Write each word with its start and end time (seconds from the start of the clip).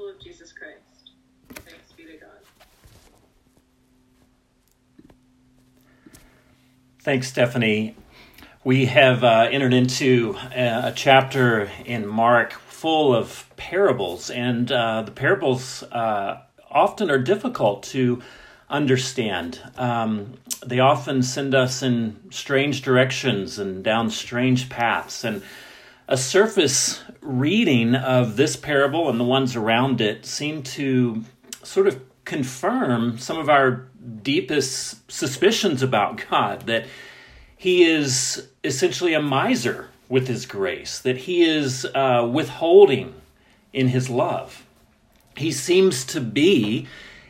gospel 0.00 0.08
of 0.08 0.20
Jesus 0.20 0.52
Christ. 0.52 1.10
Thanks 1.54 1.92
be 1.96 2.04
to 2.04 2.16
God. 2.16 2.30
Thanks, 7.00 7.28
Stephanie. 7.28 7.96
We 8.62 8.86
have 8.86 9.24
uh, 9.24 9.48
entered 9.50 9.72
into 9.72 10.36
a, 10.54 10.88
a, 10.88 10.92
chapter 10.94 11.70
in 11.84 12.06
Mark 12.06 12.52
full 12.52 13.14
of 13.14 13.46
parables, 13.56 14.30
and 14.30 14.70
uh, 14.70 15.02
the 15.02 15.10
parables 15.10 15.82
uh, 15.84 16.42
often 16.70 17.10
are 17.10 17.18
difficult 17.18 17.82
to 17.84 18.22
understand. 18.68 19.60
Um, 19.76 20.34
they 20.64 20.78
often 20.78 21.22
send 21.22 21.54
us 21.54 21.82
in 21.82 22.30
strange 22.30 22.82
directions 22.82 23.58
and 23.58 23.82
down 23.82 24.10
strange 24.10 24.68
paths. 24.68 25.24
And 25.24 25.42
a 26.10 26.16
surface 26.16 27.02
reading 27.20 27.94
of 27.94 28.36
this 28.36 28.56
parable 28.56 29.08
and 29.08 29.18
the 29.18 29.24
ones 29.24 29.54
around 29.54 30.00
it 30.00 30.26
seem 30.26 30.60
to 30.60 31.22
sort 31.62 31.86
of 31.86 32.02
confirm 32.24 33.16
some 33.16 33.38
of 33.38 33.48
our 33.48 33.86
deepest 34.22 35.10
suspicions 35.10 35.82
about 35.82 36.24
God 36.28 36.66
that 36.66 36.86
he 37.56 37.84
is 37.84 38.48
essentially 38.64 39.14
a 39.14 39.22
miser 39.22 39.88
with 40.08 40.26
his 40.26 40.46
grace, 40.46 40.98
that 40.98 41.16
he 41.16 41.42
is 41.42 41.86
uh, 41.94 42.28
withholding 42.30 43.14
in 43.72 43.88
his 43.88 44.10
love. 44.10 44.66
He 45.36 45.52
seems 45.52 46.04
to 46.06 46.20
be 46.20 46.88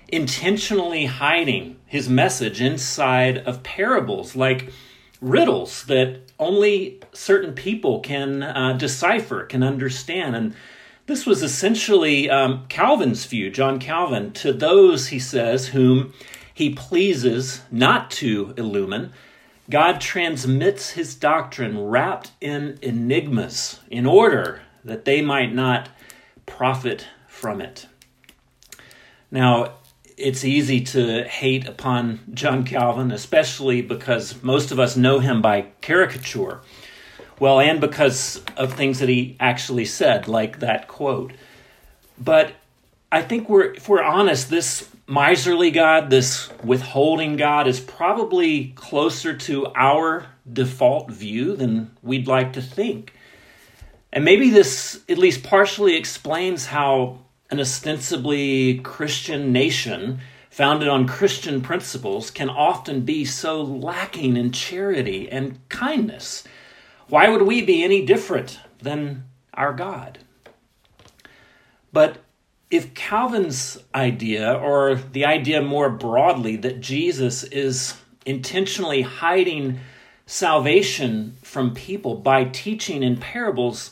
intentionally 0.09 1.05
hiding 1.05 1.77
his 1.85 2.09
message 2.09 2.63
inside 2.63 3.39
of 3.39 3.63
parables 3.63 4.35
like 4.35 4.73
riddles 5.21 5.85
that 5.85 6.21
only 6.39 7.01
certain 7.13 7.53
people 7.53 8.01
can 8.01 8.43
uh, 8.43 8.73
decipher, 8.75 9.45
can 9.45 9.63
understand. 9.63 10.35
And 10.35 10.55
this 11.07 11.27
was 11.27 11.43
essentially 11.43 12.31
um, 12.31 12.67
Calvin's 12.69 13.27
view, 13.27 13.51
John 13.51 13.79
Calvin, 13.79 14.33
to 14.33 14.53
those, 14.53 15.09
he 15.09 15.19
says, 15.19 15.69
whom 15.69 16.15
he 16.53 16.71
pleases 16.71 17.63
not 17.71 18.11
to 18.13 18.55
illumine 18.57 19.13
God 19.71 20.01
transmits 20.01 20.91
his 20.91 21.15
doctrine 21.15 21.79
wrapped 21.79 22.33
in 22.41 22.77
enigmas 22.83 23.79
in 23.89 24.05
order 24.05 24.63
that 24.85 25.05
they 25.05 25.23
might 25.23 25.55
not 25.55 25.91
profit 26.45 27.07
from 27.29 27.61
it. 27.61 27.87
Now, 29.31 29.75
it's 30.21 30.45
easy 30.45 30.81
to 30.83 31.25
hate 31.25 31.67
upon 31.67 32.21
John 32.35 32.65
Calvin, 32.65 33.11
especially 33.11 33.83
because 33.83 34.43
most 34.43 34.71
of 34.71 34.79
us 34.79 34.97
know 34.97 35.19
him 35.19 35.41
by 35.43 35.67
caricature. 35.81 36.61
Well, 37.39 37.59
and 37.59 37.81
because 37.81 38.43
of 38.57 38.75
things 38.75 38.99
that 38.99 39.09
he 39.09 39.37
actually 39.41 39.87
said, 39.87 40.29
like 40.29 40.61
that 40.61 40.89
quote. 40.89 41.33
But 42.19 42.53
I 43.11 43.23
think 43.23 43.49
we're, 43.49 43.73
if 43.73 43.89
we're 43.89 44.03
honest, 44.03 44.51
this 44.51 44.89
miserly 45.07 45.71
God, 45.71 46.11
this 46.11 46.51
withholding 46.63 47.37
God, 47.37 47.67
is 47.67 47.81
probably 47.81 48.69
closer 48.77 49.35
to 49.37 49.67
our 49.75 50.27
default 50.51 51.11
view 51.11 51.57
than 51.57 51.91
we'd 52.03 52.29
like 52.29 52.53
to 52.53 52.63
think. 52.63 53.15
And 54.13 54.25
maybe 54.25 54.51
this 54.51 55.01
at 55.09 55.19
least 55.19 55.43
partially 55.43 55.97
explains 55.97 56.67
how 56.67 57.21
an 57.51 57.61
ostensibly 57.61 58.79
Christian 58.79 59.53
nation 59.53 60.21
founded 60.51 60.89
on 60.89 61.07
Christian 61.07 61.61
principles 61.61 62.31
can 62.31 62.51
often 62.51 63.03
be 63.03 63.25
so 63.25 63.63
lacking 63.63 64.37
in 64.37 64.53
charity 64.53 65.29
and 65.31 65.59
kindness. 65.69 66.45
Why 67.09 67.29
would 67.29 67.43
we 67.43 67.63
be 67.63 67.83
any 67.83 68.05
different 68.05 68.61
than 68.81 69.25
our 69.55 69.73
God? 69.73 70.19
But 71.93 72.19
if 72.71 72.95
Calvin's 72.95 73.79
idea, 73.95 74.55
or 74.55 74.95
the 74.95 75.25
idea 75.25 75.61
more 75.61 75.91
broadly 75.91 76.57
that 76.57 76.81
Jesus 76.81 77.43
is 77.43 77.95
intentionally 78.25 79.03
hiding 79.03 79.81
salvation 80.27 81.37
from 81.43 81.75
people 81.75 82.15
by 82.15 82.45
teaching 82.45 83.03
in 83.03 83.17
parables, 83.17 83.91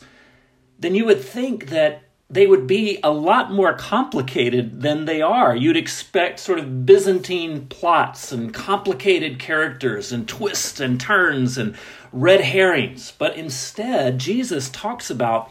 then 0.77 0.95
you 0.95 1.05
would 1.05 1.21
think 1.21 1.67
that 1.67 2.03
they 2.29 2.45
would 2.45 2.67
be 2.67 2.99
a 3.03 3.11
lot 3.11 3.51
more 3.51 3.73
complicated 3.73 4.81
than 4.81 5.05
they 5.05 5.21
are. 5.21 5.55
You'd 5.55 5.77
expect 5.77 6.39
sort 6.39 6.59
of 6.59 6.85
Byzantine 6.85 7.65
plots 7.67 8.31
and 8.31 8.53
complicated 8.53 9.39
characters 9.39 10.11
and 10.11 10.27
twists 10.27 10.79
and 10.79 11.01
turns 11.01 11.57
and 11.57 11.75
red 12.11 12.41
herrings. 12.41 13.11
But 13.17 13.35
instead, 13.35 14.19
Jesus 14.19 14.69
talks 14.69 15.09
about 15.09 15.49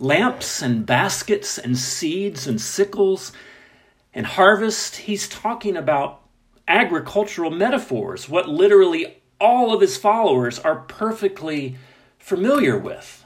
lamps 0.00 0.60
and 0.60 0.84
baskets 0.84 1.56
and 1.56 1.78
seeds 1.78 2.48
and 2.48 2.60
sickles 2.60 3.30
and 4.12 4.26
harvest. 4.26 4.96
He's 4.96 5.28
talking 5.28 5.76
about 5.76 6.22
agricultural 6.66 7.52
metaphors, 7.52 8.28
what 8.28 8.48
literally 8.48 9.22
all 9.40 9.72
of 9.72 9.80
his 9.80 9.96
followers 9.96 10.58
are 10.58 10.80
perfectly 10.80 11.76
familiar 12.18 12.76
with. 12.76 13.24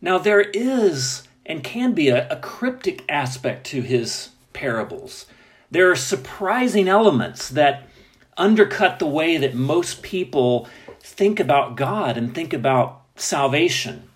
Now, 0.00 0.16
there 0.16 0.40
is 0.40 1.24
and 1.46 1.64
can 1.64 1.92
be 1.92 2.08
a, 2.08 2.28
a 2.28 2.36
cryptic 2.36 3.04
aspect 3.08 3.66
to 3.66 3.82
his 3.82 4.30
parables. 4.52 5.26
There 5.70 5.90
are 5.90 5.96
surprising 5.96 6.88
elements 6.88 7.48
that 7.50 7.88
undercut 8.36 8.98
the 8.98 9.06
way 9.06 9.36
that 9.36 9.54
most 9.54 10.02
people 10.02 10.68
think 11.00 11.38
about 11.38 11.76
God 11.76 12.16
and 12.16 12.34
think 12.34 12.52
about 12.52 13.02
salvation. 13.16 14.08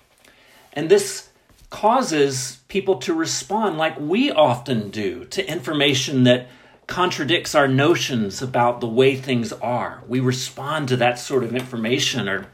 And 0.73 0.91
this 0.91 1.29
causes 1.71 2.59
people 2.69 2.99
to 2.99 3.13
respond 3.13 3.77
like 3.77 3.99
we 3.99 4.31
often 4.31 4.91
do 4.91 5.25
to 5.27 5.49
information 5.51 6.25
that 6.25 6.49
contradicts 6.87 7.55
our 7.55 7.67
notions 7.67 8.43
about 8.43 8.81
the 8.81 8.87
way 8.87 9.17
things 9.17 9.53
are. 9.53 10.03
We 10.07 10.21
respond 10.21 10.89
to 10.89 10.97
that 10.99 11.19
sort 11.19 11.45
of 11.45 11.55
information 11.55 12.29
or 12.29 12.47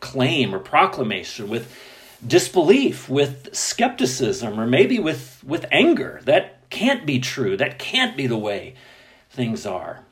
claim 0.00 0.54
or 0.54 0.58
proclamation 0.58 1.48
with 1.48 1.74
disbelief, 2.26 3.08
with 3.08 3.54
skepticism, 3.54 4.58
or 4.58 4.66
maybe 4.66 4.98
with, 4.98 5.42
with 5.44 5.66
anger. 5.70 6.20
That 6.24 6.68
can't 6.70 7.06
be 7.06 7.20
true. 7.20 7.56
That 7.56 7.78
can't 7.78 8.16
be 8.16 8.26
the 8.26 8.38
way 8.38 8.74
things 9.30 9.64
are. 9.64 10.04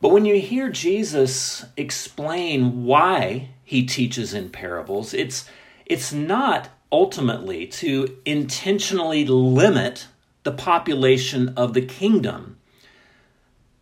But 0.00 0.10
when 0.10 0.26
you 0.26 0.38
hear 0.38 0.68
Jesus 0.68 1.64
explain 1.76 2.84
why 2.84 3.48
he 3.64 3.86
teaches 3.86 4.34
in 4.34 4.50
parables, 4.50 5.14
it's, 5.14 5.48
it's 5.86 6.12
not 6.12 6.68
ultimately 6.92 7.66
to 7.66 8.18
intentionally 8.24 9.24
limit 9.24 10.06
the 10.42 10.52
population 10.52 11.48
of 11.56 11.72
the 11.72 11.84
kingdom, 11.84 12.58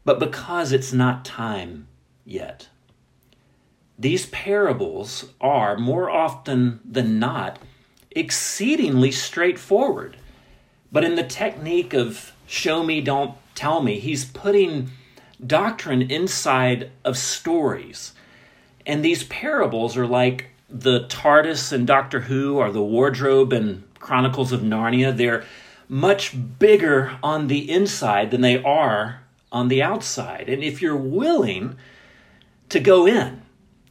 but 0.04 0.20
because 0.20 0.72
it's 0.72 0.92
not 0.92 1.24
time 1.24 1.88
yet. 2.24 2.68
These 3.98 4.26
parables 4.26 5.26
are, 5.40 5.76
more 5.76 6.10
often 6.10 6.80
than 6.84 7.18
not, 7.18 7.58
exceedingly 8.10 9.12
straightforward. 9.12 10.16
But 10.90 11.04
in 11.04 11.14
the 11.14 11.22
technique 11.22 11.94
of 11.94 12.32
show 12.46 12.82
me, 12.82 13.00
don't 13.00 13.34
tell 13.54 13.82
me, 13.82 13.98
he's 13.98 14.24
putting 14.24 14.90
doctrine 15.44 16.10
inside 16.10 16.90
of 17.04 17.16
stories. 17.16 18.12
And 18.86 19.04
these 19.04 19.24
parables 19.24 19.96
are 19.96 20.06
like 20.06 20.50
the 20.68 21.06
TARDIS 21.06 21.72
and 21.72 21.86
Doctor 21.86 22.20
Who 22.20 22.58
or 22.58 22.70
the 22.70 22.82
wardrobe 22.82 23.52
and 23.52 23.84
Chronicles 23.98 24.52
of 24.52 24.62
Narnia, 24.62 25.16
they're 25.16 25.44
much 25.88 26.34
bigger 26.58 27.18
on 27.22 27.48
the 27.48 27.70
inside 27.70 28.30
than 28.30 28.40
they 28.40 28.62
are 28.62 29.20
on 29.52 29.68
the 29.68 29.82
outside. 29.82 30.48
And 30.48 30.62
if 30.62 30.80
you're 30.80 30.96
willing 30.96 31.76
to 32.70 32.80
go 32.80 33.06
in, 33.06 33.41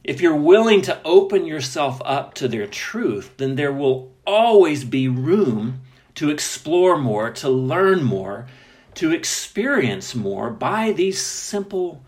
if 0.04 0.20
you're 0.20 0.36
willing 0.36 0.82
to 0.82 1.00
open 1.04 1.46
yourself 1.46 2.00
up 2.04 2.34
to 2.34 2.48
their 2.48 2.66
truth, 2.66 3.36
then 3.36 3.54
there 3.56 3.72
will 3.72 4.12
always 4.26 4.84
be 4.84 5.08
room 5.08 5.82
to 6.16 6.30
explore 6.30 6.98
more, 6.98 7.30
to 7.30 7.48
learn 7.48 8.02
more, 8.02 8.46
to 8.94 9.12
experience 9.12 10.14
more 10.14 10.50
by 10.50 10.92
these 10.92 11.20
simple, 11.20 12.02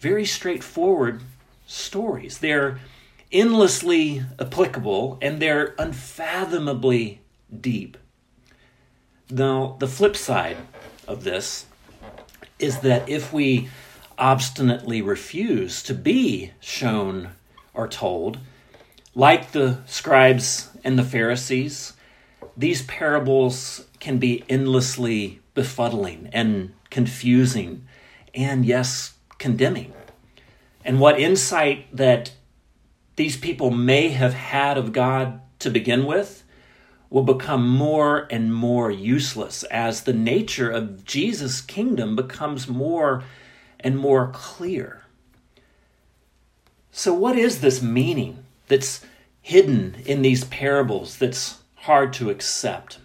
very 0.00 0.24
straightforward 0.24 1.22
stories. 1.66 2.38
They're 2.38 2.80
endlessly 3.30 4.24
applicable 4.38 5.18
and 5.22 5.40
they're 5.40 5.74
unfathomably 5.78 7.20
deep. 7.60 7.96
Now, 9.30 9.76
the 9.78 9.86
flip 9.88 10.16
side 10.16 10.56
of 11.06 11.24
this 11.24 11.66
is 12.58 12.80
that 12.80 13.08
if 13.08 13.32
we 13.32 13.68
obstinately 14.18 15.00
refuse 15.00 15.82
to 15.84 15.94
be 15.94 16.52
shown 16.60 17.30
or 17.74 17.88
told, 17.88 18.38
like 19.14 19.52
the 19.52 19.78
scribes 19.86 20.70
and 20.84 20.98
the 20.98 21.04
Pharisees, 21.04 21.94
these 22.56 22.82
parables 22.82 23.86
can 24.00 24.18
be 24.18 24.44
endlessly 24.48 25.40
befuddling 25.54 26.28
and 26.32 26.72
confusing 26.90 27.86
and, 28.34 28.64
yes, 28.64 29.14
condemning. 29.38 29.92
And 30.84 31.00
what 31.00 31.20
insight 31.20 31.94
that 31.96 32.32
these 33.16 33.36
people 33.36 33.70
may 33.70 34.08
have 34.10 34.34
had 34.34 34.78
of 34.78 34.92
God 34.92 35.40
to 35.58 35.70
begin 35.70 36.06
with 36.06 36.44
will 37.10 37.24
become 37.24 37.68
more 37.68 38.28
and 38.30 38.54
more 38.54 38.90
useless 38.90 39.64
as 39.64 40.02
the 40.02 40.12
nature 40.12 40.70
of 40.70 41.04
Jesus' 41.04 41.60
kingdom 41.60 42.14
becomes 42.14 42.68
more 42.68 43.24
and 43.80 43.98
more 43.98 44.30
clear. 44.32 45.02
So, 46.90 47.14
what 47.14 47.36
is 47.36 47.60
this 47.60 47.80
meaning 47.82 48.44
that's 48.66 49.04
hidden 49.40 49.96
in 50.04 50.22
these 50.22 50.44
parables 50.44 51.16
that's 51.16 51.58
hard 51.76 52.12
to 52.14 52.30
accept? 52.30 52.98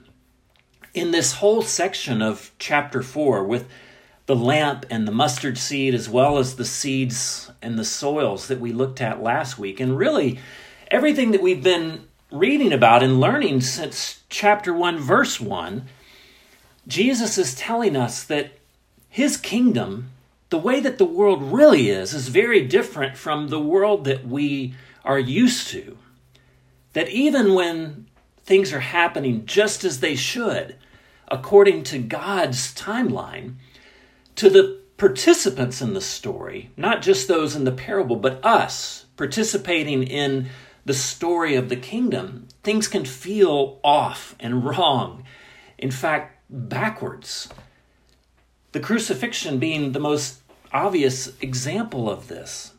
In 0.93 1.11
this 1.11 1.33
whole 1.33 1.61
section 1.61 2.21
of 2.21 2.51
chapter 2.59 3.01
4, 3.01 3.43
with 3.43 3.67
the 4.25 4.35
lamp 4.35 4.85
and 4.89 5.07
the 5.07 5.11
mustard 5.11 5.57
seed, 5.57 5.93
as 5.93 6.09
well 6.09 6.37
as 6.37 6.55
the 6.55 6.65
seeds 6.65 7.51
and 7.61 7.77
the 7.77 7.85
soils 7.85 8.47
that 8.47 8.59
we 8.59 8.71
looked 8.71 9.01
at 9.01 9.21
last 9.21 9.59
week, 9.59 9.79
and 9.79 9.97
really 9.97 10.39
everything 10.89 11.31
that 11.31 11.41
we've 11.41 11.63
been 11.63 12.07
reading 12.31 12.73
about 12.73 13.03
and 13.03 13.19
learning 13.19 13.61
since 13.61 14.23
chapter 14.29 14.73
1, 14.73 14.97
verse 14.97 15.39
1, 15.39 15.87
Jesus 16.87 17.37
is 17.37 17.55
telling 17.55 17.95
us 17.95 18.23
that 18.23 18.53
his 19.09 19.37
kingdom, 19.37 20.09
the 20.53 20.59
way 20.59 20.79
that 20.79 20.99
the 20.99 21.03
world 21.03 21.41
really 21.41 21.89
is, 21.89 22.13
is 22.13 22.27
very 22.27 22.61
different 22.61 23.17
from 23.17 23.47
the 23.47 23.59
world 23.59 24.05
that 24.05 24.27
we 24.27 24.75
are 25.03 25.17
used 25.17 25.69
to. 25.69 25.97
That 26.93 27.09
even 27.09 27.55
when 27.55 28.05
things 28.43 28.71
are 28.71 28.79
happening 28.79 29.47
just 29.47 29.83
as 29.83 29.99
they 29.99 30.13
should, 30.13 30.77
according 31.27 31.81
to 31.85 31.97
God's 31.97 32.71
timeline, 32.75 33.55
to 34.35 34.47
the 34.47 34.79
participants 34.97 35.81
in 35.81 35.95
the 35.95 36.01
story, 36.01 36.69
not 36.77 37.01
just 37.01 37.27
those 37.27 37.55
in 37.55 37.63
the 37.63 37.71
parable, 37.71 38.15
but 38.15 38.45
us 38.45 39.07
participating 39.17 40.03
in 40.03 40.49
the 40.85 40.93
story 40.93 41.55
of 41.55 41.69
the 41.69 41.75
kingdom, 41.75 42.47
things 42.61 42.87
can 42.87 43.05
feel 43.05 43.79
off 43.83 44.35
and 44.39 44.63
wrong. 44.63 45.23
In 45.79 45.89
fact, 45.89 46.37
backwards. 46.47 47.49
The 48.71 48.79
crucifixion 48.79 49.57
being 49.57 49.93
the 49.93 49.99
most 49.99 50.42
obvious 50.73 51.31
example 51.41 52.09
of 52.09 52.27
this. 52.27 52.73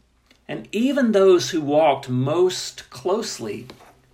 And 0.46 0.68
even 0.72 1.12
those 1.12 1.50
who 1.50 1.60
walked 1.60 2.08
most 2.08 2.90
closely 2.90 3.66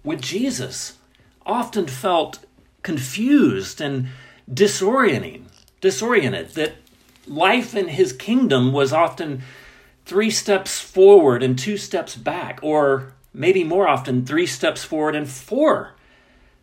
with 0.05 0.21
Jesus 0.21 0.99
often 1.45 1.87
felt 1.87 2.45
confused 2.83 3.81
and 3.81 4.09
disorienting, 4.53 5.45
disoriented, 5.81 6.51
that 6.51 6.75
life 7.27 7.75
in 7.75 7.89
his 7.89 8.13
kingdom 8.13 8.73
was 8.73 8.93
often 8.93 9.43
three 10.05 10.31
steps 10.31 10.81
forward 10.81 11.43
and 11.43 11.59
two 11.59 11.77
steps 11.77 12.17
back, 12.17 12.61
or 12.63 13.13
maybe 13.33 13.65
more 13.65 13.89
often, 13.89 14.25
three 14.25 14.47
steps 14.47 14.85
forward 14.85 15.15
and 15.15 15.29
four 15.29 15.95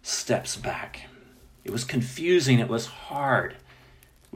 steps 0.01 0.55
back. 0.55 1.01
It 1.63 1.71
was 1.71 1.83
confusing, 1.83 2.59
it 2.59 2.69
was 2.69 2.85
hard, 2.85 3.55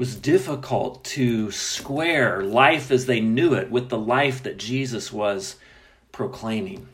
was 0.01 0.15
difficult 0.15 1.03
to 1.03 1.51
square 1.51 2.41
life 2.41 2.89
as 2.89 3.05
they 3.05 3.19
knew 3.19 3.53
it 3.53 3.69
with 3.69 3.89
the 3.89 3.99
life 3.99 4.41
that 4.41 4.57
Jesus 4.57 5.13
was 5.13 5.57
proclaiming. 6.11 6.87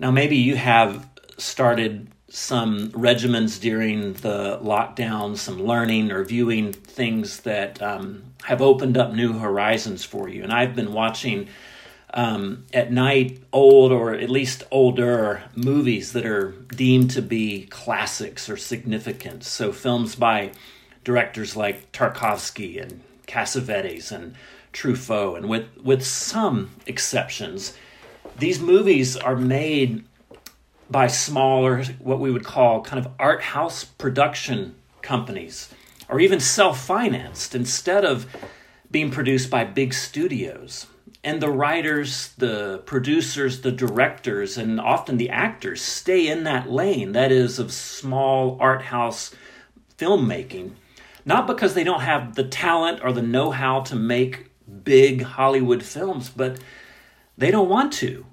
Now, 0.00 0.10
maybe 0.10 0.34
you 0.34 0.56
have 0.56 1.08
started 1.38 2.08
some 2.28 2.90
regimens 2.90 3.60
during 3.60 4.14
the 4.14 4.58
lockdown, 4.64 5.36
some 5.36 5.62
learning 5.62 6.10
or 6.10 6.24
viewing 6.24 6.72
things 6.72 7.42
that 7.42 7.80
um, 7.80 8.24
have 8.42 8.60
opened 8.60 8.96
up 8.96 9.12
new 9.12 9.34
horizons 9.34 10.04
for 10.04 10.28
you. 10.28 10.42
And 10.42 10.52
I've 10.52 10.74
been 10.74 10.92
watching 10.92 11.46
um, 12.12 12.64
at 12.72 12.90
night 12.90 13.40
old 13.52 13.92
or 13.92 14.12
at 14.12 14.28
least 14.28 14.64
older 14.72 15.44
movies 15.54 16.14
that 16.14 16.26
are 16.26 16.50
deemed 16.74 17.12
to 17.12 17.22
be 17.22 17.66
classics 17.66 18.50
or 18.50 18.56
significant. 18.56 19.44
So 19.44 19.70
films 19.70 20.16
by 20.16 20.50
directors 21.04 21.54
like 21.54 21.92
Tarkovsky 21.92 22.82
and 22.82 23.02
Cassavetes 23.26 24.10
and 24.10 24.34
Truffaut, 24.72 25.36
and 25.36 25.48
with 25.48 25.66
with 25.82 26.04
some 26.04 26.70
exceptions, 26.86 27.76
these 28.38 28.60
movies 28.60 29.16
are 29.16 29.36
made 29.36 30.04
by 30.90 31.06
smaller, 31.06 31.84
what 31.98 32.20
we 32.20 32.30
would 32.30 32.44
call 32.44 32.82
kind 32.82 33.04
of 33.04 33.12
art 33.18 33.42
house 33.42 33.84
production 33.84 34.74
companies, 35.02 35.72
or 36.08 36.20
even 36.20 36.40
self 36.40 36.84
financed 36.84 37.54
instead 37.54 38.04
of 38.04 38.26
being 38.90 39.10
produced 39.10 39.50
by 39.50 39.64
big 39.64 39.94
studios. 39.94 40.86
And 41.22 41.40
the 41.40 41.50
writers, 41.50 42.34
the 42.36 42.82
producers, 42.84 43.62
the 43.62 43.72
directors, 43.72 44.58
and 44.58 44.78
often 44.78 45.16
the 45.16 45.30
actors 45.30 45.80
stay 45.80 46.28
in 46.28 46.44
that 46.44 46.70
lane 46.70 47.12
that 47.12 47.32
is 47.32 47.58
of 47.58 47.72
small 47.72 48.58
art 48.60 48.82
house 48.82 49.34
filmmaking, 49.96 50.72
not 51.24 51.46
because 51.46 51.74
they 51.74 51.84
don't 51.84 52.02
have 52.02 52.34
the 52.34 52.44
talent 52.44 53.00
or 53.02 53.12
the 53.12 53.22
know 53.22 53.50
how 53.50 53.80
to 53.82 53.96
make 53.96 54.50
big 54.82 55.22
Hollywood 55.22 55.82
films, 55.82 56.28
but 56.28 56.58
they 57.36 57.50
don't 57.50 57.68
want 57.68 57.92
to. 57.94 58.26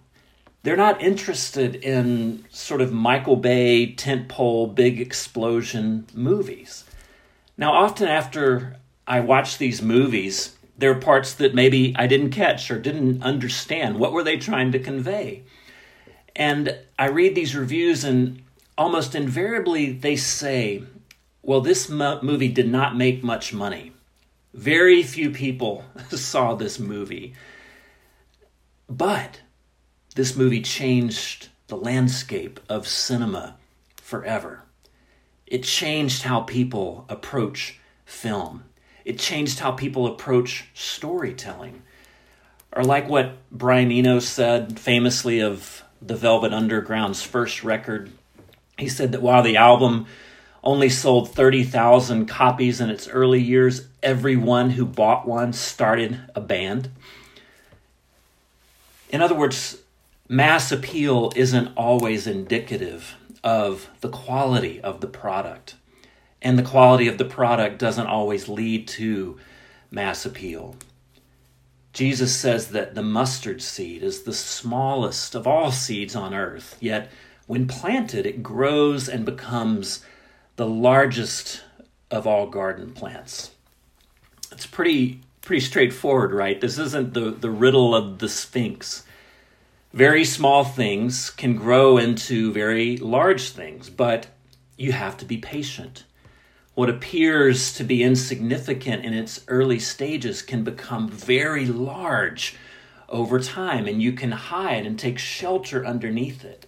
They're 0.64 0.78
not 0.78 1.02
interested 1.02 1.76
in 1.76 2.46
sort 2.50 2.82
of 2.82 2.94
Michael 2.94 3.36
Bay 3.36 3.94
tentpole 3.96 4.76
big 4.76 5.02
explosion 5.02 6.06
movies. 6.14 6.84
Now, 7.58 7.74
often 7.74 8.08
after 8.08 8.78
I 9.08 9.22
watch 9.22 9.58
these 9.58 9.82
movies, 9.82 10.56
there 10.78 10.92
are 10.92 11.00
parts 11.00 11.34
that 11.36 11.56
maybe 11.56 11.96
I 11.98 12.08
didn't 12.08 12.32
catch 12.32 12.70
or 12.70 12.80
didn't 12.80 13.24
understand. 13.24 13.98
What 13.98 14.14
were 14.14 14.24
they 14.24 14.38
trying 14.38 14.72
to 14.74 14.80
convey? 14.80 15.44
And 16.36 16.78
I 16.98 17.08
read 17.08 17.36
these 17.36 17.56
reviews, 17.56 18.04
and 18.04 18.42
almost 18.78 19.16
invariably 19.16 19.92
they 19.92 20.16
say, 20.16 20.84
well, 21.44 21.62
this 21.62 21.90
movie 21.90 22.50
did 22.50 22.70
not 22.70 22.96
make 22.96 23.24
much 23.24 23.54
money. 23.54 23.94
Very 24.54 25.02
few 25.02 25.32
people 25.32 25.84
saw 26.10 26.54
this 26.54 26.80
movie. 26.80 27.34
But 28.90 29.42
this 30.16 30.36
movie 30.36 30.62
changed 30.62 31.50
the 31.68 31.78
landscape 31.78 32.60
of 32.68 32.88
cinema 32.88 33.56
forever. 33.96 34.64
It 35.48 35.64
changed 35.64 36.24
how 36.24 36.42
people 36.42 37.06
approach 37.10 37.80
film. 38.06 38.66
It 39.06 39.18
changed 39.18 39.60
how 39.60 39.72
people 39.72 40.06
approach 40.06 40.70
storytelling. 40.74 41.82
Or, 42.74 42.84
like 42.84 43.10
what 43.10 43.38
Brian 43.52 43.92
Eno 43.92 44.20
said 44.20 44.80
famously 44.80 45.42
of 45.42 45.84
the 46.02 46.16
Velvet 46.16 46.54
Underground's 46.54 47.22
first 47.22 47.64
record, 47.64 48.12
he 48.78 48.88
said 48.88 49.12
that 49.12 49.22
while 49.22 49.44
the 49.44 49.58
album 49.58 50.08
only 50.64 50.90
sold 50.90 51.34
30,000 51.34 52.28
copies 52.28 52.80
in 52.80 52.90
its 52.90 53.08
early 53.08 53.42
years, 53.42 53.88
everyone 54.04 54.72
who 54.72 54.86
bought 54.86 55.28
one 55.28 55.54
started 55.54 56.20
a 56.36 56.42
band. 56.42 56.90
In 59.10 59.22
other 59.22 59.36
words, 59.36 59.78
mass 60.30 60.72
appeal 60.72 61.32
isn't 61.36 61.76
always 61.76 62.28
indicative 62.28 63.16
of 63.44 63.90
the 64.02 64.10
quality 64.10 64.80
of 64.82 65.02
the 65.02 65.08
product 65.08 65.76
and 66.42 66.58
the 66.58 66.64
quality 66.64 67.08
of 67.08 67.18
the 67.18 67.26
product 67.26 67.78
doesn't 67.78 68.08
always 68.08 68.50
lead 68.50 68.88
to 68.88 69.38
mass 69.92 70.26
appeal. 70.26 70.76
Jesus 71.94 72.36
says 72.36 72.70
that 72.70 72.96
the 72.96 73.04
mustard 73.04 73.62
seed 73.62 74.02
is 74.02 74.24
the 74.24 74.34
smallest 74.34 75.36
of 75.36 75.46
all 75.46 75.72
seeds 75.72 76.16
on 76.16 76.34
earth, 76.34 76.78
yet 76.80 77.12
when 77.48 77.68
planted, 77.68 78.26
it 78.26 78.42
grows 78.42 79.10
and 79.10 79.26
becomes 79.26 80.04
the 80.56 80.68
largest 80.68 81.64
of 82.10 82.28
all 82.28 82.48
garden 82.48 82.92
plants. 82.94 83.52
It's 84.52 84.66
pretty 84.66 85.22
pretty 85.42 85.62
straightforward, 85.62 86.34
right? 86.34 86.62
This 86.62 86.78
isn't 86.78 87.14
the, 87.14 87.32
the 87.32 87.50
riddle 87.50 87.96
of 87.96 88.20
the 88.20 88.30
Sphinx. 88.30 89.04
Very 89.92 90.24
small 90.24 90.64
things 90.64 91.32
can 91.32 91.56
grow 91.56 91.98
into 91.98 92.54
very 92.54 92.98
large 92.98 93.50
things, 93.50 93.90
but 93.90 94.28
you 94.78 94.92
have 94.92 95.18
to 95.18 95.26
be 95.26 95.38
patient 95.38 96.04
what 96.74 96.90
appears 96.90 97.74
to 97.74 97.84
be 97.84 98.02
insignificant 98.02 99.04
in 99.04 99.14
its 99.14 99.44
early 99.48 99.80
stages 99.80 100.42
can 100.42 100.64
become 100.64 101.10
very 101.10 101.66
large 101.66 102.56
over 103.10 103.40
time, 103.40 103.88
and 103.88 104.02
you 104.02 104.14
can 104.14 104.32
hide 104.32 104.86
and 104.86 104.98
take 104.98 105.20
shelter 105.20 105.86
underneath 105.86 106.46
it. 106.46 106.66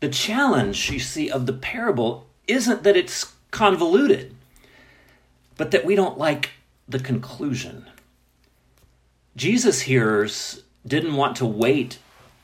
The 0.00 0.08
challenge, 0.08 0.90
you 0.90 0.98
see, 0.98 1.30
of 1.30 1.44
the 1.44 1.52
parable 1.52 2.29
isn't 2.50 2.82
that 2.82 2.96
it's 2.96 3.32
convoluted, 3.50 4.34
but 5.56 5.70
that 5.70 5.84
we 5.84 5.94
don't 5.94 6.18
like 6.18 6.50
the 6.88 6.98
conclusion. 6.98 7.88
Jesus' 9.36 9.82
hearers 9.82 10.62
didn't 10.86 11.16
want 11.16 11.36
to 11.36 11.46
wait 11.46 11.98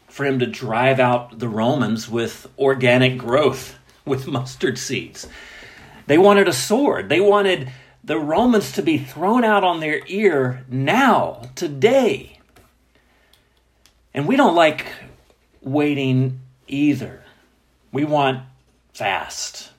for 0.09 0.25
him 0.25 0.39
to 0.39 0.47
drive 0.47 0.99
out 0.99 1.39
the 1.39 1.49
Romans 1.49 2.09
with 2.09 2.47
organic 2.59 3.19
growth, 3.19 3.79
with 4.05 4.27
mustard 4.27 4.79
seeds. 4.79 5.27
They 6.07 6.19
wanted 6.19 6.49
a 6.49 6.53
sword. 6.53 7.09
They 7.09 7.21
wanted 7.21 7.71
the 8.05 8.19
Romans 8.19 8.73
to 8.73 8.83
be 8.83 8.99
thrown 8.99 9.43
out 9.43 9.65
on 9.65 9.81
their 9.81 10.01
ear 10.07 10.65
now, 10.69 11.51
today. 11.57 12.39
And 14.15 14.27
we 14.27 14.37
don't 14.37 14.55
like 14.55 14.87
waiting 15.61 16.41
either. 16.69 17.23
We 17.93 18.05
want 18.05 18.45
fast. 18.95 19.71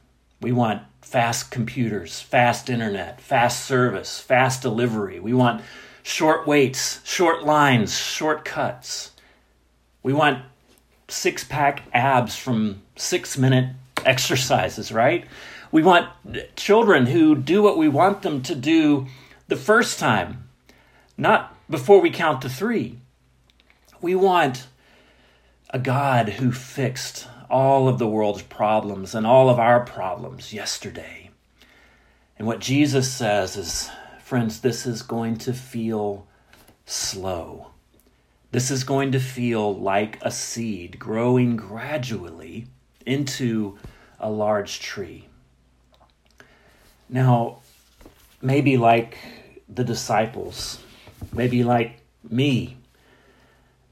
We 0.41 0.51
want 0.51 0.83
fast 1.01 1.51
computers, 1.51 2.21
fast 2.21 2.69
internet, 2.69 3.19
fast 3.21 3.65
service, 3.65 4.19
fast 4.19 4.61
delivery. 4.61 5.19
We 5.19 5.33
want 5.33 5.63
short 6.03 6.45
waits, 6.47 7.01
short 7.03 7.43
lines, 7.43 7.97
shortcuts. 7.97 9.11
We 10.03 10.13
want 10.13 10.43
six 11.07 11.43
pack 11.43 11.83
abs 11.93 12.35
from 12.35 12.81
six 12.95 13.37
minute 13.37 13.73
exercises, 14.05 14.91
right? 14.91 15.25
We 15.71 15.83
want 15.83 16.09
children 16.55 17.07
who 17.07 17.35
do 17.35 17.61
what 17.61 17.77
we 17.77 17.87
want 17.87 18.21
them 18.21 18.41
to 18.43 18.55
do 18.55 19.07
the 19.47 19.55
first 19.55 19.99
time, 19.99 20.49
not 21.17 21.55
before 21.69 21.99
we 21.99 22.09
count 22.09 22.41
to 22.43 22.49
three. 22.49 22.99
We 24.01 24.15
want 24.15 24.67
a 25.71 25.79
God 25.79 26.29
who 26.29 26.51
fixed 26.51 27.27
all 27.49 27.87
of 27.87 27.99
the 27.99 28.07
world's 28.07 28.41
problems 28.41 29.15
and 29.15 29.25
all 29.25 29.49
of 29.49 29.59
our 29.59 29.79
problems 29.85 30.53
yesterday. 30.53 31.29
And 32.37 32.47
what 32.47 32.59
Jesus 32.59 33.11
says 33.11 33.55
is, 33.55 33.89
friends, 34.21 34.61
this 34.61 34.85
is 34.85 35.01
going 35.01 35.37
to 35.39 35.53
feel 35.53 36.27
slow. 36.85 37.71
This 38.51 38.71
is 38.71 38.83
going 38.83 39.11
to 39.11 39.19
feel 39.19 39.75
like 39.75 40.19
a 40.21 40.31
seed 40.31 40.99
growing 40.99 41.55
gradually 41.55 42.67
into 43.05 43.77
a 44.19 44.29
large 44.29 44.79
tree. 44.79 45.27
Now, 47.09 47.59
maybe 48.41 48.77
like 48.77 49.17
the 49.67 49.83
disciples, 49.83 50.79
maybe 51.33 51.63
like 51.63 52.01
me, 52.29 52.77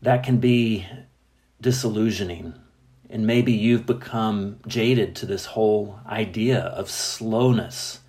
that 0.01 0.23
can 0.23 0.37
be 0.37 0.85
disillusioning. 1.61 2.53
And 3.15 3.25
maybe 3.25 3.53
you've 3.53 3.85
become 3.85 4.59
jaded 4.67 5.15
to 5.15 5.25
this 5.25 5.45
whole 5.45 6.01
idea 6.05 6.59
of 6.59 6.89
slowness, 6.89 8.01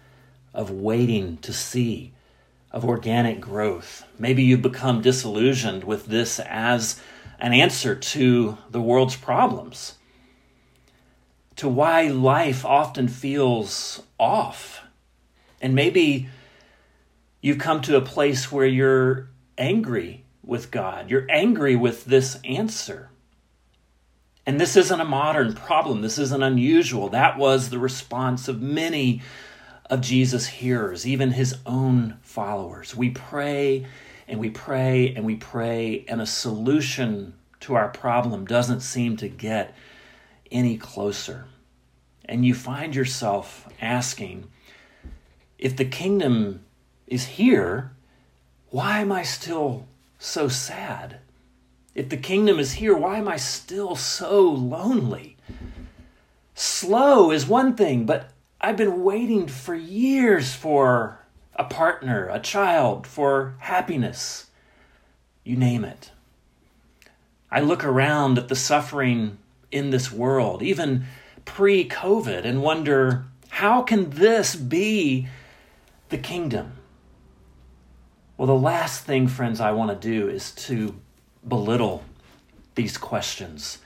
of 0.52 0.68
waiting 0.72 1.36
to 1.42 1.52
see, 1.52 2.12
of 2.72 2.84
organic 2.84 3.40
growth. 3.40 4.04
Maybe 4.18 4.42
you've 4.42 4.62
become 4.62 5.02
disillusioned 5.02 5.84
with 5.84 6.06
this 6.06 6.40
as 6.40 7.00
an 7.38 7.52
answer 7.52 7.94
to 7.94 8.58
the 8.68 8.80
world's 8.80 9.14
problems, 9.14 9.94
to 11.54 11.68
why 11.68 12.08
life 12.08 12.64
often 12.64 13.06
feels 13.06 14.02
off. 14.18 14.80
And 15.60 15.72
maybe 15.72 16.28
you've 17.40 17.58
come 17.58 17.80
to 17.82 17.96
a 17.96 18.00
place 18.00 18.50
where 18.50 18.66
you're 18.66 19.28
angry 19.56 20.24
with 20.42 20.72
God, 20.72 21.10
you're 21.10 21.28
angry 21.30 21.76
with 21.76 22.06
this 22.06 22.40
answer. 22.44 23.10
And 24.46 24.60
this 24.60 24.76
isn't 24.76 25.00
a 25.00 25.04
modern 25.04 25.54
problem. 25.54 26.02
This 26.02 26.18
isn't 26.18 26.42
unusual. 26.42 27.08
That 27.08 27.36
was 27.36 27.68
the 27.68 27.80
response 27.80 28.46
of 28.46 28.62
many 28.62 29.20
of 29.90 30.00
Jesus' 30.00 30.46
hearers, 30.46 31.06
even 31.06 31.32
his 31.32 31.56
own 31.66 32.18
followers. 32.22 32.94
We 32.94 33.10
pray 33.10 33.86
and 34.28 34.40
we 34.40 34.50
pray 34.50 35.14
and 35.14 35.24
we 35.24 35.36
pray, 35.36 36.04
and 36.08 36.20
a 36.20 36.26
solution 36.26 37.34
to 37.60 37.74
our 37.74 37.88
problem 37.88 38.44
doesn't 38.44 38.80
seem 38.80 39.16
to 39.18 39.28
get 39.28 39.74
any 40.50 40.76
closer. 40.76 41.46
And 42.24 42.44
you 42.44 42.54
find 42.54 42.94
yourself 42.94 43.68
asking 43.80 44.48
if 45.58 45.76
the 45.76 45.84
kingdom 45.84 46.64
is 47.06 47.24
here, 47.24 47.92
why 48.70 48.98
am 48.98 49.12
I 49.12 49.22
still 49.22 49.86
so 50.18 50.48
sad? 50.48 51.18
If 51.96 52.10
the 52.10 52.18
kingdom 52.18 52.58
is 52.58 52.74
here, 52.74 52.94
why 52.94 53.16
am 53.16 53.26
I 53.26 53.38
still 53.38 53.96
so 53.96 54.50
lonely? 54.50 55.38
Slow 56.54 57.30
is 57.30 57.46
one 57.46 57.74
thing, 57.74 58.04
but 58.04 58.28
I've 58.60 58.76
been 58.76 59.02
waiting 59.02 59.48
for 59.48 59.74
years 59.74 60.54
for 60.54 61.20
a 61.54 61.64
partner, 61.64 62.28
a 62.28 62.38
child, 62.38 63.06
for 63.06 63.54
happiness. 63.60 64.50
You 65.42 65.56
name 65.56 65.86
it. 65.86 66.10
I 67.50 67.60
look 67.60 67.82
around 67.82 68.36
at 68.36 68.48
the 68.48 68.56
suffering 68.56 69.38
in 69.72 69.88
this 69.88 70.12
world, 70.12 70.62
even 70.62 71.06
pre 71.46 71.88
COVID, 71.88 72.44
and 72.44 72.62
wonder 72.62 73.24
how 73.48 73.80
can 73.80 74.10
this 74.10 74.54
be 74.54 75.28
the 76.10 76.18
kingdom? 76.18 76.72
Well, 78.36 78.48
the 78.48 78.54
last 78.54 79.04
thing, 79.04 79.28
friends, 79.28 79.62
I 79.62 79.72
want 79.72 79.98
to 79.98 80.08
do 80.08 80.28
is 80.28 80.50
to 80.66 81.00
belittle 81.46 82.04
these 82.74 82.98
questions 82.98 83.78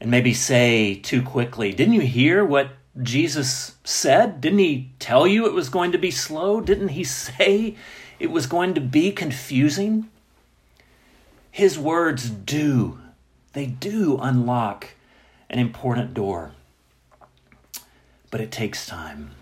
and 0.00 0.10
maybe 0.10 0.34
say 0.34 0.96
too 0.96 1.22
quickly, 1.22 1.72
Didn't 1.72 1.94
you 1.94 2.00
hear 2.00 2.44
what 2.44 2.70
Jesus 3.00 3.76
said? 3.84 4.40
Didn't 4.40 4.58
he 4.58 4.90
tell 4.98 5.26
you 5.26 5.46
it 5.46 5.54
was 5.54 5.68
going 5.68 5.92
to 5.92 5.98
be 5.98 6.10
slow? 6.10 6.60
Didn't 6.60 6.88
he 6.88 7.04
say 7.28 7.76
it 8.18 8.30
was 8.30 8.46
going 8.46 8.74
to 8.74 8.80
be 8.80 9.12
confusing? 9.12 10.08
His 11.52 11.78
words 11.78 12.30
do, 12.30 12.98
they 13.52 13.66
do 13.66 14.18
unlock 14.20 14.88
an 15.50 15.58
important 15.58 16.14
door. 16.14 16.52
But 18.30 18.40
it 18.40 18.50
takes 18.50 18.86
time, 18.86 19.32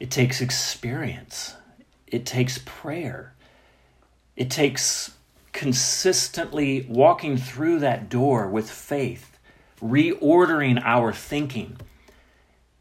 it 0.00 0.10
takes 0.10 0.40
experience, 0.40 1.54
it 2.08 2.26
takes 2.26 2.58
prayer, 2.58 3.32
it 4.36 4.50
takes 4.50 5.12
consistently 5.52 6.86
walking 6.88 7.36
through 7.36 7.78
that 7.80 8.08
door 8.08 8.48
with 8.48 8.70
faith, 8.70 9.38
reordering 9.80 10.80
our 10.84 11.12
thinking. 11.12 11.76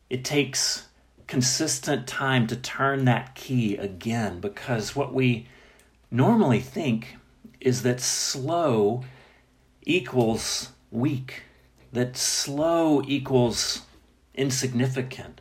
It 0.09 0.23
takes 0.23 0.87
consistent 1.27 2.07
time 2.07 2.47
to 2.47 2.55
turn 2.55 3.05
that 3.05 3.35
key 3.35 3.77
again 3.77 4.39
because 4.39 4.95
what 4.95 5.13
we 5.13 5.47
normally 6.09 6.59
think 6.59 7.15
is 7.59 7.83
that 7.83 8.01
slow 8.01 9.03
equals 9.83 10.69
weak, 10.91 11.43
that 11.93 12.17
slow 12.17 13.01
equals 13.07 13.83
insignificant, 14.33 15.39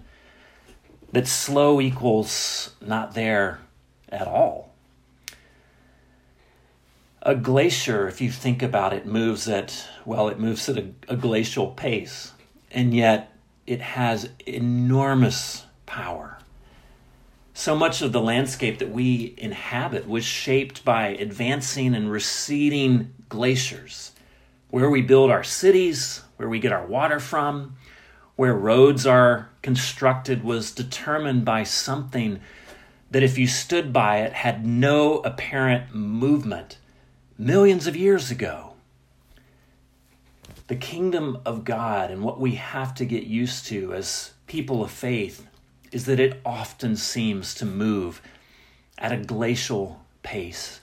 that 1.13 1.27
slow 1.27 1.81
equals 1.81 2.75
not 2.81 3.15
there 3.15 3.61
at 4.09 4.29
all. 4.29 4.70
A 7.23 7.35
glacier, 7.35 8.09
if 8.09 8.23
you 8.23 8.31
think 8.31 8.63
about 8.63 8.95
it, 8.95 9.05
moves 9.05 9.47
at, 9.47 9.87
well, 10.07 10.29
it 10.29 10.39
moves 10.39 10.69
at 10.71 10.79
a, 10.79 10.91
a 11.07 11.17
glacial 11.17 11.69
pace, 11.69 12.33
and 12.71 12.95
yet 12.95 13.37
it 13.67 13.83
has 13.83 14.31
enormous 14.47 15.67
power. 15.85 16.39
So 17.53 17.77
much 17.77 18.01
of 18.01 18.13
the 18.13 18.23
landscape 18.23 18.79
that 18.79 18.91
we 18.91 19.35
inhabit 19.37 20.09
was 20.09 20.25
shaped 20.25 20.83
by 20.83 21.09
advancing 21.09 21.95
and 21.95 22.11
receding 22.11 23.13
glaciers. 23.29 24.13
Where 24.71 24.89
we 24.89 25.03
build 25.03 25.31
our 25.31 25.45
cities, 25.45 26.23
where 26.39 26.49
we 26.49 26.59
get 26.59 26.73
our 26.73 26.87
water 26.87 27.21
from, 27.21 27.77
where 28.37 28.55
roads 28.55 29.07
are 29.07 29.51
constructed 29.61 30.43
was 30.43 30.73
determined 30.73 31.45
by 31.45 31.65
something 31.65 32.41
that, 33.11 33.23
if 33.23 33.37
you 33.37 33.47
stood 33.47 33.93
by 33.93 34.21
it, 34.21 34.33
had 34.33 34.65
no 34.65 35.19
apparent 35.19 35.95
movement 35.95 36.79
millions 37.41 37.87
of 37.87 37.97
years 37.97 38.31
ago. 38.31 38.75
The 40.67 40.77
kingdom 40.77 41.39
of 41.47 41.65
God 41.65 42.11
and 42.11 42.23
what 42.23 42.39
we 42.39 42.57
have 42.57 42.95
to 42.97 43.07
get 43.07 43.25
used 43.25 43.65
to 43.69 43.95
as 43.95 44.33
people 44.47 44.85
of 44.85 44.91
faith 44.91 45.47
is 45.91 46.05
that 46.05 46.21
it 46.21 46.39
often 46.45 46.97
seems 46.97 47.55
to 47.55 47.65
move 47.65 48.21
at 48.99 49.11
a 49.11 49.17
glacial 49.17 50.03
pace. 50.23 50.83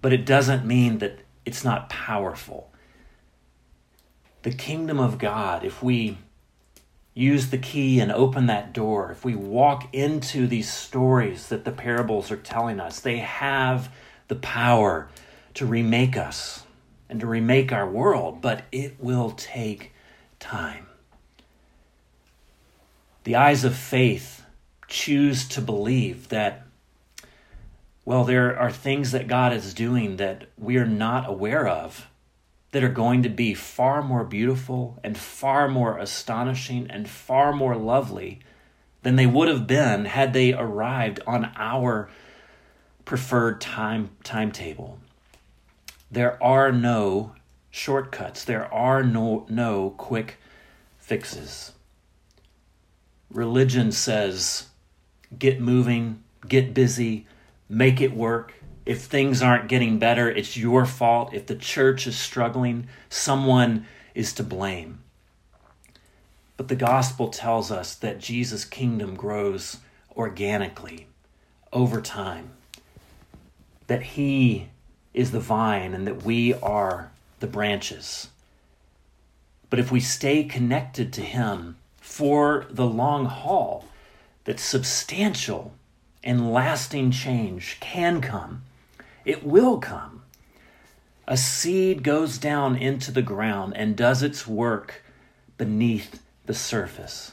But 0.00 0.12
it 0.12 0.24
doesn't 0.24 0.64
mean 0.64 0.98
that 0.98 1.18
it's 1.44 1.64
not 1.64 1.90
powerful. 1.90 2.70
The 4.42 4.52
kingdom 4.52 5.00
of 5.00 5.18
God, 5.18 5.64
if 5.64 5.82
we 5.82 6.16
use 7.12 7.50
the 7.50 7.58
key 7.58 7.98
and 7.98 8.12
open 8.12 8.46
that 8.46 8.72
door, 8.72 9.10
if 9.10 9.24
we 9.24 9.34
walk 9.34 9.92
into 9.92 10.46
these 10.46 10.72
stories 10.72 11.48
that 11.48 11.64
the 11.64 11.72
parables 11.72 12.30
are 12.30 12.36
telling 12.36 12.78
us, 12.78 13.00
they 13.00 13.18
have 13.18 13.92
the 14.28 14.36
power 14.36 15.08
to 15.54 15.66
remake 15.66 16.16
us 16.16 16.64
and 17.08 17.20
to 17.20 17.26
remake 17.26 17.72
our 17.72 17.88
world, 17.88 18.40
but 18.40 18.64
it 18.70 18.96
will 19.00 19.30
take 19.32 19.92
time. 20.38 20.86
The 23.24 23.36
eyes 23.36 23.64
of 23.64 23.74
faith 23.74 24.44
choose 24.88 25.46
to 25.48 25.60
believe 25.60 26.28
that, 26.28 26.66
well, 28.04 28.24
there 28.24 28.58
are 28.58 28.70
things 28.70 29.12
that 29.12 29.28
God 29.28 29.52
is 29.52 29.74
doing 29.74 30.16
that 30.16 30.48
we 30.56 30.76
are 30.76 30.86
not 30.86 31.28
aware 31.28 31.66
of 31.66 32.08
that 32.72 32.84
are 32.84 32.88
going 32.88 33.22
to 33.22 33.28
be 33.28 33.52
far 33.52 34.02
more 34.02 34.24
beautiful 34.24 34.98
and 35.02 35.18
far 35.18 35.68
more 35.68 35.98
astonishing 35.98 36.88
and 36.90 37.08
far 37.08 37.52
more 37.52 37.76
lovely 37.76 38.40
than 39.02 39.16
they 39.16 39.26
would 39.26 39.48
have 39.48 39.66
been 39.66 40.04
had 40.04 40.32
they 40.32 40.52
arrived 40.52 41.20
on 41.26 41.52
our 41.56 42.08
preferred 43.04 43.60
time 43.60 44.10
timetable. 44.22 44.98
There 46.10 46.42
are 46.42 46.72
no 46.72 47.34
shortcuts. 47.70 48.44
There 48.44 48.72
are 48.72 49.02
no, 49.02 49.46
no 49.48 49.90
quick 49.90 50.38
fixes. 50.98 51.72
Religion 53.30 53.92
says, 53.92 54.66
get 55.38 55.60
moving, 55.60 56.22
get 56.48 56.74
busy, 56.74 57.26
make 57.68 58.00
it 58.00 58.14
work. 58.14 58.54
If 58.84 59.02
things 59.02 59.40
aren't 59.42 59.68
getting 59.68 59.98
better, 59.98 60.28
it's 60.28 60.56
your 60.56 60.84
fault. 60.84 61.32
If 61.32 61.46
the 61.46 61.54
church 61.54 62.06
is 62.06 62.18
struggling, 62.18 62.88
someone 63.08 63.86
is 64.14 64.32
to 64.34 64.42
blame. 64.42 65.00
But 66.56 66.68
the 66.68 66.76
gospel 66.76 67.28
tells 67.28 67.70
us 67.70 67.94
that 67.94 68.18
Jesus' 68.18 68.64
kingdom 68.64 69.14
grows 69.14 69.78
organically 70.16 71.06
over 71.72 72.00
time, 72.00 72.50
that 73.86 74.02
he 74.02 74.68
is 75.12 75.30
the 75.30 75.40
vine 75.40 75.94
and 75.94 76.06
that 76.06 76.22
we 76.22 76.54
are 76.54 77.10
the 77.40 77.46
branches. 77.46 78.28
But 79.68 79.78
if 79.78 79.90
we 79.90 80.00
stay 80.00 80.44
connected 80.44 81.12
to 81.14 81.22
him 81.22 81.76
for 82.00 82.66
the 82.70 82.86
long 82.86 83.26
haul, 83.26 83.86
that 84.44 84.58
substantial 84.58 85.74
and 86.24 86.52
lasting 86.52 87.10
change 87.10 87.78
can 87.80 88.20
come. 88.20 88.62
It 89.24 89.44
will 89.44 89.78
come. 89.78 90.22
A 91.26 91.36
seed 91.36 92.02
goes 92.02 92.38
down 92.38 92.76
into 92.76 93.12
the 93.12 93.22
ground 93.22 93.74
and 93.76 93.96
does 93.96 94.22
its 94.22 94.46
work 94.46 95.02
beneath 95.56 96.20
the 96.46 96.54
surface. 96.54 97.32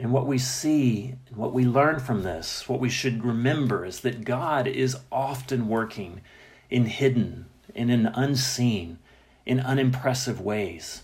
And 0.00 0.12
what 0.12 0.26
we 0.26 0.38
see, 0.38 1.16
what 1.34 1.52
we 1.52 1.66
learn 1.66 2.00
from 2.00 2.22
this, 2.22 2.66
what 2.66 2.80
we 2.80 2.88
should 2.88 3.22
remember 3.22 3.84
is 3.84 4.00
that 4.00 4.24
God 4.24 4.66
is 4.66 4.96
often 5.12 5.68
working 5.68 6.22
in 6.70 6.86
hidden 6.86 7.44
and 7.76 7.90
in 7.90 8.06
unseen, 8.06 8.98
in 9.44 9.60
unimpressive 9.60 10.40
ways. 10.40 11.02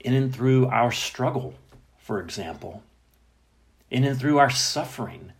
In 0.00 0.14
and 0.14 0.34
through 0.34 0.68
our 0.68 0.90
struggle, 0.90 1.52
for 1.98 2.18
example, 2.18 2.82
in 3.90 4.04
and 4.04 4.18
through 4.18 4.38
our 4.38 4.48
suffering, 4.48 5.32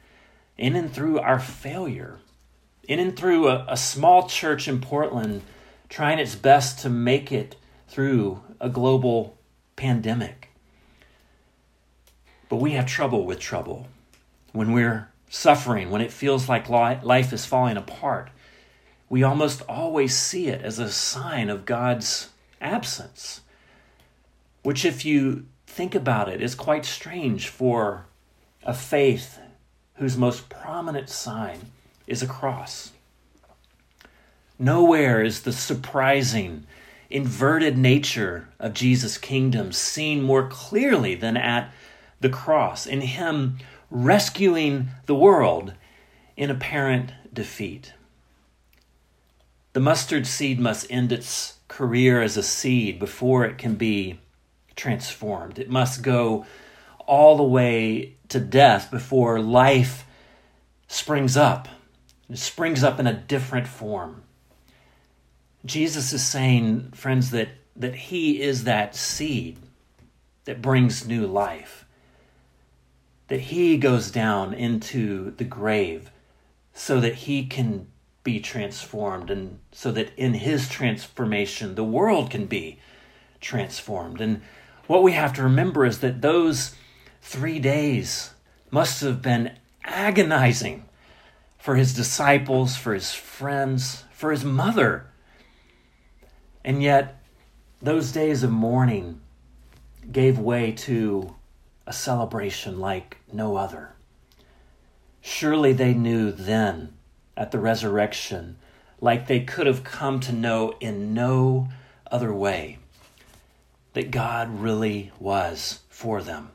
in 0.59 0.77
and 0.77 0.93
through 0.93 1.21
our 1.21 1.41
failure, 1.41 2.19
in 2.87 2.99
and 2.99 3.17
through 3.17 3.49
a, 3.49 3.65
a 3.67 3.79
small 3.79 4.29
church 4.29 4.69
in 4.69 4.79
Portland 4.83 5.41
trying 5.89 6.19
its 6.19 6.35
best 6.35 6.81
to 6.81 6.91
make 6.91 7.33
it 7.33 7.57
through 7.89 8.43
a 8.61 8.69
global 8.69 9.39
pandemic. 9.75 10.52
But 12.53 12.61
we 12.61 12.73
have 12.73 12.85
trouble 12.85 13.25
with 13.25 13.41
trouble. 13.41 13.89
When 14.53 14.73
we're 14.73 15.09
suffering, 15.31 15.89
when 15.89 16.03
it 16.03 16.13
feels 16.13 16.51
like 16.51 16.69
life 16.69 17.33
is 17.33 17.47
falling 17.47 17.79
apart, 17.79 18.29
we 19.09 19.23
almost 19.23 19.63
always 19.71 20.15
see 20.15 20.49
it 20.49 20.61
as 20.61 20.79
a 20.79 20.91
sign 20.91 21.49
of 21.49 21.65
God's 21.65 22.29
absence. 22.61 23.41
Which, 24.63 24.85
if 24.85 25.03
you 25.03 25.47
think 25.67 25.95
about 25.95 26.29
it, 26.29 26.43
is 26.43 26.55
quite 26.55 26.85
strange 26.85 27.49
for 27.49 28.05
a 28.65 28.75
faith 28.75 29.39
whose 29.95 30.19
most 30.19 30.51
prominent 30.51 31.09
sign 31.09 31.71
is 32.07 32.23
a 32.23 32.27
cross. 32.27 32.93
Nowhere 34.59 35.25
is 35.25 35.41
the 35.41 35.55
surprising, 35.55 36.67
inverted 37.09 37.79
nature 37.79 38.51
of 38.59 38.75
Jesus' 38.75 39.17
kingdom 39.17 39.73
seen 39.73 40.21
more 40.21 40.47
clearly 40.47 41.15
than 41.15 41.39
at 41.39 41.73
the 42.23 42.29
cross, 42.29 42.87
in 42.87 43.03
Him 43.03 43.59
rescuing 43.91 44.89
the 45.07 45.15
world 45.15 45.75
in 46.37 46.51
apparent 46.51 47.13
defeat. 47.33 47.93
The 49.75 49.81
mustard 49.81 50.27
seed 50.27 50.61
must 50.61 50.91
end 50.91 51.13
its 51.13 51.59
career 51.69 52.21
as 52.23 52.37
a 52.37 52.43
seed 52.43 52.99
before 52.99 53.45
it 53.45 53.59
can 53.59 53.75
be 53.75 54.21
transformed. 54.77 55.59
It 55.59 55.71
must 55.71 56.03
go 56.03 56.47
all 57.07 57.37
the 57.37 57.43
way 57.43 58.17
to 58.29 58.41
death 58.41 58.91
before 58.91 59.41
life 59.41 60.05
springs 60.89 61.37
up. 61.37 61.69
It 62.29 62.39
springs 62.39 62.85
up 62.85 63.01
in 63.01 63.07
a 63.07 63.13
different 63.13 63.67
form. 63.67 64.23
Jesus 65.65 66.13
is 66.13 66.25
saying, 66.25 66.93
friends, 66.93 67.31
that, 67.31 67.49
that 67.77 67.95
He 67.95 68.43
is 68.43 68.65
that 68.65 68.95
seed 68.95 69.59
that 70.45 70.63
brings 70.63 71.07
new 71.07 71.27
life. 71.27 71.82
That 73.33 73.41
He 73.41 73.79
goes 73.79 74.11
down 74.11 74.53
into 74.53 75.31
the 75.39 75.45
grave 75.45 76.11
so 76.75 77.01
that 77.01 77.15
He 77.15 77.47
can 77.47 77.87
be 78.23 78.41
transformed 78.41 79.31
and 79.31 79.59
so 79.73 79.91
that 79.91 80.13
in 80.19 80.35
His 80.35 80.69
transformation 80.69 81.75
the 81.75 81.83
world 81.83 82.29
can 82.29 82.45
be 82.45 82.79
transformed. 83.41 84.21
And 84.21 84.43
what 84.87 85.03
we 85.03 85.13
have 85.13 85.33
to 85.33 85.43
remember 85.43 85.87
is 85.87 86.01
that 86.01 86.21
those 86.21 86.75
three 87.23 87.59
days 87.59 88.35
must 88.71 89.01
have 89.01 89.23
been 89.23 89.53
agonizing 89.83 90.85
for 91.57 91.77
his 91.77 91.95
disciples, 91.95 92.77
for 92.77 92.93
his 92.93 93.15
friends, 93.15 94.05
for 94.13 94.31
his 94.31 94.45
mother. 94.45 95.07
And 96.63 96.83
yet, 96.83 97.23
those 97.81 98.13
days 98.13 98.43
of 98.43 98.51
mourning 98.51 99.23
gave 100.13 100.39
way 100.39 100.73
to 100.73 101.35
a 101.87 101.93
celebration 101.93 102.79
like 102.79 103.19
no 103.33 103.57
other. 103.57 103.95
Surely 105.21 105.73
they 105.73 105.95
knew 105.95 106.33
then 106.33 106.93
at 107.37 107.51
the 107.51 107.59
resurrection, 107.59 108.57
like 109.01 109.27
they 109.27 109.41
could 109.41 109.67
have 109.67 109.85
come 109.85 110.21
to 110.21 110.33
know 110.33 110.75
in 110.81 111.15
no 111.15 111.69
other 112.11 112.33
way, 112.33 112.79
that 113.95 114.11
God 114.11 114.61
really 114.61 115.13
was 115.19 115.81
for 115.89 116.23
them 116.23 116.51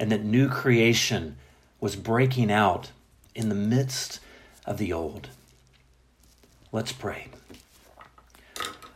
and 0.00 0.10
that 0.10 0.24
new 0.24 0.48
creation 0.48 1.36
was 1.78 1.94
breaking 1.94 2.50
out 2.50 2.90
in 3.34 3.50
the 3.50 3.54
midst 3.54 4.18
of 4.64 4.78
the 4.78 4.92
old. 4.92 5.28
Let's 6.72 6.92
pray. 6.92 7.28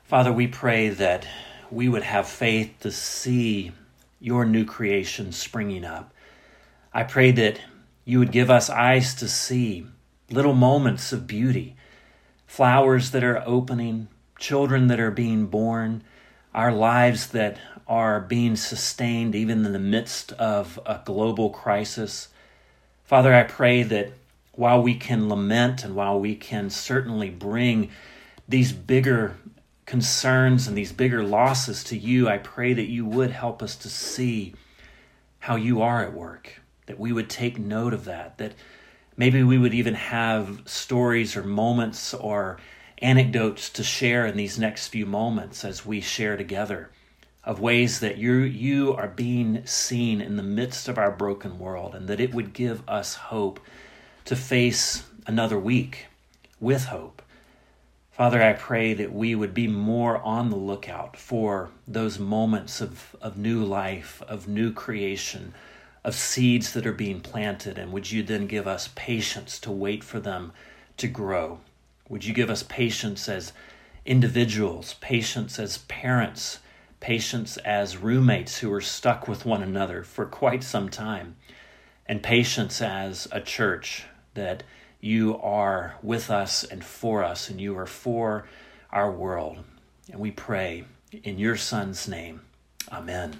Father, 0.05 0.33
we 0.33 0.47
pray 0.47 0.89
that 0.89 1.27
we 1.71 1.89
would 1.89 2.03
have 2.03 2.27
faith 2.27 2.75
to 2.81 2.91
see 2.91 3.73
your 4.25 4.47
new 4.47 4.65
creation 4.65 5.31
springing 5.31 5.85
up. 5.85 6.11
I 6.95 7.03
pray 7.03 7.31
that 7.33 7.61
you 8.07 8.19
would 8.19 8.33
give 8.33 8.51
us 8.51 8.71
eyes 8.71 9.15
to 9.17 9.29
see 9.29 9.87
little 10.31 10.55
moments 10.55 11.13
of 11.13 11.27
beauty, 11.27 11.77
flowers 12.47 13.11
that 13.11 13.23
are 13.23 13.43
opening, 13.45 14.09
children 14.39 14.87
that 14.87 14.99
are 14.99 15.11
being 15.11 15.45
born, 15.45 16.03
our 16.55 16.73
lives 16.73 17.27
that 17.29 17.59
are 17.87 18.19
being 18.19 18.57
sustained 18.57 19.35
even 19.35 19.67
in 19.67 19.75
the 19.75 19.79
midst 19.79 20.33
of 20.33 20.81
a 20.87 21.03
global 21.05 21.51
crisis. 21.51 22.29
Father, 23.05 23.35
I 23.35 23.43
pray 23.43 23.83
that 23.83 24.13
while 24.53 24.81
we 24.81 24.95
can 24.95 25.29
lament 25.29 25.85
and 25.85 25.95
while 25.95 26.19
we 26.19 26.35
can 26.35 26.71
certainly 26.71 27.29
bring 27.29 27.91
these 28.49 28.73
bigger 28.73 29.37
concerns 29.87 30.67
and 30.67 30.77
these 30.77 30.93
bigger 30.93 31.23
losses 31.23 31.85
to 31.85 31.97
you, 31.97 32.29
I 32.29 32.39
pray 32.39 32.73
that 32.73 32.89
you 32.89 33.05
would 33.05 33.31
help 33.31 33.63
us 33.63 33.77
to 33.77 33.89
see 33.89 34.55
how 35.41 35.57
you 35.57 35.83
are 35.83 36.03
at 36.03 36.15
work, 36.15 36.61
that 36.87 36.99
we 36.99 37.13
would 37.13 37.29
take 37.29 37.59
note 37.59 37.93
of 37.93 38.07
that, 38.07 38.39
that 38.39 38.55
maybe 39.17 39.43
we 39.43 39.59
would 39.59 39.75
even 39.75 39.95
have 39.95 40.63
stories 40.65 41.37
or 41.37 41.43
moments 41.43 42.15
or 42.15 42.59
anecdotes 42.99 43.69
to 43.71 43.83
share 43.83 44.27
in 44.27 44.37
these 44.37 44.59
next 44.59 44.89
few 44.89 45.05
moments 45.05 45.65
as 45.65 45.85
we 45.85 46.01
share 46.01 46.37
together 46.37 46.91
of 47.45 47.61
ways 47.61 48.01
that 48.01 48.17
you 48.17 48.33
you 48.39 48.95
are 48.95 49.09
being 49.09 49.65
seen 49.67 50.21
in 50.21 50.37
the 50.37 50.43
midst 50.43 50.89
of 50.89 50.97
our 50.97 51.11
broken 51.11 51.59
world 51.59 51.95
and 51.95 52.09
that 52.09 52.21
it 52.21 52.33
would 52.33 52.53
give 52.55 52.83
us 52.89 53.15
hope 53.15 53.61
to 54.25 54.35
face 54.35 55.05
another 55.27 55.59
week 55.59 56.07
with 56.59 56.87
hope. 56.87 57.21
Father, 58.15 58.41
I 58.41 58.53
pray 58.53 58.95
that 58.95 59.13
we 59.13 59.35
would 59.35 59.55
be 59.55 59.67
more 59.67 60.19
on 60.19 60.49
the 60.49 60.57
lookout 60.57 61.17
for 61.17 61.71
those 61.89 62.17
moments 62.17 62.81
of, 62.81 63.17
of 63.21 63.37
new 63.37 63.65
life, 63.65 64.23
of 64.29 64.47
new 64.47 64.73
creation, 64.73 65.53
of 66.05 66.15
seeds 66.15 66.75
that 66.75 66.87
are 66.87 66.93
being 66.93 67.21
planted. 67.21 67.77
And 67.77 67.91
would 67.91 68.13
you 68.13 68.23
then 68.23 68.47
give 68.47 68.69
us 68.69 68.89
patience 68.95 69.59
to 69.59 69.73
wait 69.73 70.05
for 70.05 70.21
them 70.21 70.53
to 70.99 71.09
grow? 71.09 71.59
Would 72.09 72.25
you 72.25 72.33
give 72.33 72.51
us 72.51 72.63
patience 72.63 73.29
as 73.29 73.53
individuals, 74.07 74.95
patience 75.01 75.59
as 75.59 75.79
parents, 75.79 76.61
patience 77.01 77.57
as 77.57 77.97
roommates 77.97 78.59
who 78.59 78.73
are 78.73 78.81
stuck 78.81 79.27
with 79.27 79.45
one 79.45 79.61
another 79.61 80.05
for 80.05 80.25
quite 80.25 80.63
some 80.63 80.89
time, 80.89 81.35
and 82.07 82.23
patience 82.23 82.81
as 82.81 83.27
a 83.33 83.41
church 83.41 84.05
that 84.35 84.63
you 85.05 85.39
are 85.43 85.97
with 86.03 86.31
us 86.31 86.65
and 86.65 86.83
for 86.83 87.23
us, 87.23 87.51
and 87.51 87.61
you 87.61 87.77
are 87.77 87.87
for 87.87 88.49
our 88.91 89.13
world. 89.13 89.59
And 90.11 90.19
we 90.19 90.31
pray 90.31 90.85
in 91.23 91.39
your 91.39 91.57
Son's 91.57 92.09
name. 92.09 92.41
Amen. 92.91 93.39